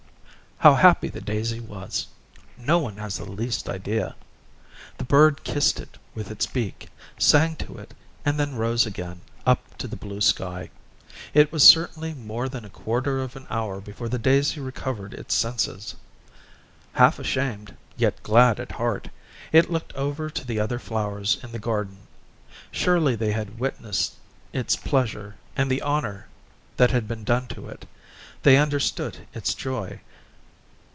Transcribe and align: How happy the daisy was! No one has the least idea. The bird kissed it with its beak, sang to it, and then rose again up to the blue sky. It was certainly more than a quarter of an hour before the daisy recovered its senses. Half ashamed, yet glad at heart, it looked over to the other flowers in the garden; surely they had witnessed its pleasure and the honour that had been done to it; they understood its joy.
How 0.63 0.75
happy 0.75 1.07
the 1.07 1.21
daisy 1.21 1.59
was! 1.59 2.05
No 2.55 2.77
one 2.77 2.97
has 2.97 3.17
the 3.17 3.25
least 3.25 3.67
idea. 3.67 4.13
The 4.99 5.03
bird 5.03 5.43
kissed 5.43 5.79
it 5.79 5.97
with 6.13 6.29
its 6.29 6.45
beak, 6.45 6.87
sang 7.17 7.55
to 7.55 7.79
it, 7.79 7.95
and 8.23 8.39
then 8.39 8.53
rose 8.55 8.85
again 8.85 9.21
up 9.43 9.75
to 9.79 9.87
the 9.87 9.95
blue 9.95 10.21
sky. 10.21 10.69
It 11.33 11.51
was 11.51 11.63
certainly 11.63 12.13
more 12.13 12.47
than 12.47 12.63
a 12.63 12.69
quarter 12.69 13.21
of 13.21 13.35
an 13.35 13.47
hour 13.49 13.81
before 13.81 14.07
the 14.07 14.19
daisy 14.19 14.59
recovered 14.61 15.15
its 15.15 15.33
senses. 15.33 15.95
Half 16.93 17.17
ashamed, 17.17 17.75
yet 17.97 18.21
glad 18.21 18.59
at 18.59 18.73
heart, 18.73 19.09
it 19.51 19.71
looked 19.71 19.93
over 19.95 20.29
to 20.29 20.45
the 20.45 20.59
other 20.59 20.77
flowers 20.77 21.39
in 21.43 21.51
the 21.53 21.57
garden; 21.57 22.05
surely 22.69 23.15
they 23.15 23.31
had 23.31 23.57
witnessed 23.57 24.13
its 24.53 24.75
pleasure 24.75 25.37
and 25.57 25.71
the 25.71 25.81
honour 25.81 26.27
that 26.77 26.91
had 26.91 27.07
been 27.07 27.23
done 27.23 27.47
to 27.47 27.67
it; 27.67 27.87
they 28.43 28.57
understood 28.57 29.25
its 29.33 29.55
joy. 29.55 29.99